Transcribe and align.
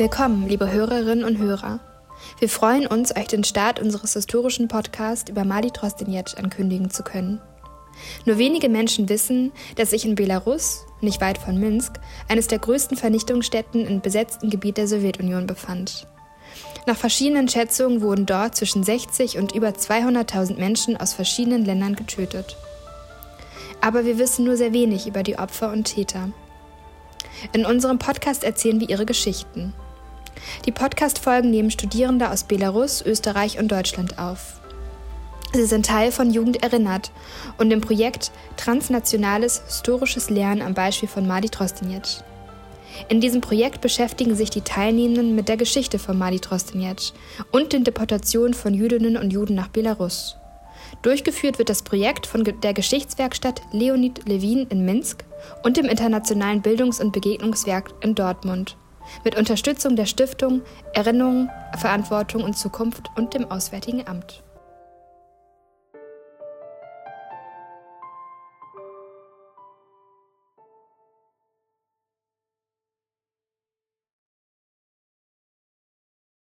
Willkommen, 0.00 0.48
liebe 0.48 0.72
Hörerinnen 0.72 1.26
und 1.26 1.36
Hörer. 1.36 1.78
Wir 2.38 2.48
freuen 2.48 2.86
uns, 2.86 3.14
euch 3.14 3.26
den 3.26 3.44
Start 3.44 3.78
unseres 3.78 4.14
historischen 4.14 4.66
Podcasts 4.66 5.28
über 5.28 5.44
Mali 5.44 5.70
Trostinetsch 5.70 6.38
ankündigen 6.38 6.88
zu 6.88 7.02
können. 7.02 7.38
Nur 8.24 8.38
wenige 8.38 8.70
Menschen 8.70 9.10
wissen, 9.10 9.52
dass 9.76 9.90
sich 9.90 10.06
in 10.06 10.14
Belarus, 10.14 10.86
nicht 11.02 11.20
weit 11.20 11.36
von 11.36 11.60
Minsk, 11.60 12.00
eines 12.28 12.46
der 12.46 12.60
größten 12.60 12.96
Vernichtungsstätten 12.96 13.86
im 13.86 14.00
besetzten 14.00 14.48
Gebiet 14.48 14.78
der 14.78 14.88
Sowjetunion 14.88 15.46
befand. 15.46 16.06
Nach 16.86 16.96
verschiedenen 16.96 17.46
Schätzungen 17.48 18.00
wurden 18.00 18.24
dort 18.24 18.56
zwischen 18.56 18.82
60 18.82 19.36
und 19.36 19.54
über 19.54 19.68
200.000 19.68 20.56
Menschen 20.56 20.96
aus 20.96 21.12
verschiedenen 21.12 21.66
Ländern 21.66 21.94
getötet. 21.94 22.56
Aber 23.82 24.06
wir 24.06 24.16
wissen 24.16 24.46
nur 24.46 24.56
sehr 24.56 24.72
wenig 24.72 25.06
über 25.06 25.22
die 25.22 25.38
Opfer 25.38 25.70
und 25.70 25.84
Täter. 25.84 26.30
In 27.52 27.66
unserem 27.66 27.98
Podcast 27.98 28.44
erzählen 28.44 28.80
wir 28.80 28.88
ihre 28.88 29.04
Geschichten. 29.04 29.74
Die 30.66 30.72
Podcast-Folgen 30.72 31.50
nehmen 31.50 31.70
Studierende 31.70 32.30
aus 32.30 32.44
Belarus, 32.44 33.02
Österreich 33.04 33.58
und 33.58 33.70
Deutschland 33.70 34.18
auf. 34.18 34.60
Sie 35.52 35.66
sind 35.66 35.86
Teil 35.86 36.12
von 36.12 36.30
Jugend 36.30 36.62
erinnert 36.62 37.10
und 37.58 37.70
dem 37.70 37.80
Projekt 37.80 38.30
Transnationales 38.56 39.62
historisches 39.66 40.30
Lernen 40.30 40.62
am 40.62 40.74
Beispiel 40.74 41.08
von 41.08 41.26
Madi 41.26 41.48
Trostinetsch. 41.48 42.18
In 43.08 43.20
diesem 43.20 43.40
Projekt 43.40 43.80
beschäftigen 43.80 44.36
sich 44.36 44.50
die 44.50 44.60
Teilnehmenden 44.60 45.34
mit 45.34 45.48
der 45.48 45.56
Geschichte 45.56 45.98
von 45.98 46.18
Madi 46.18 46.38
Trostinetsch 46.38 47.12
und 47.50 47.72
den 47.72 47.82
Deportationen 47.82 48.54
von 48.54 48.74
Jüdinnen 48.74 49.16
und 49.16 49.32
Juden 49.32 49.54
nach 49.54 49.68
Belarus. 49.68 50.36
Durchgeführt 51.02 51.58
wird 51.58 51.68
das 51.68 51.82
Projekt 51.82 52.26
von 52.26 52.44
der 52.44 52.74
Geschichtswerkstatt 52.74 53.62
Leonid 53.72 54.28
Levin 54.28 54.66
in 54.68 54.84
Minsk 54.84 55.24
und 55.64 55.76
dem 55.76 55.86
Internationalen 55.86 56.62
Bildungs- 56.62 57.00
und 57.00 57.12
Begegnungswerk 57.12 57.92
in 58.02 58.14
Dortmund 58.14 58.76
mit 59.24 59.36
Unterstützung 59.36 59.96
der 59.96 60.06
Stiftung 60.06 60.62
Erinnerung, 60.94 61.48
Verantwortung 61.78 62.42
und 62.42 62.56
Zukunft 62.56 63.10
und 63.16 63.34
dem 63.34 63.50
Auswärtigen 63.50 64.06
Amt. 64.06 64.42